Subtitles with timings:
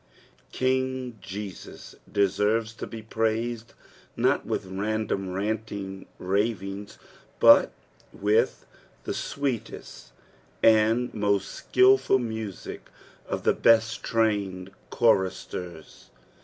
[0.51, 3.75] King Jesas deserves to be praised
[4.17, 6.97] not leil/i random, raiUiiuj ravings,
[7.39, 7.71] but
[8.11, 8.65] with
[9.03, 10.07] the tieeetest
[10.63, 12.87] and tnost skilfvl music
[13.29, 16.09] cf the best trained choristers.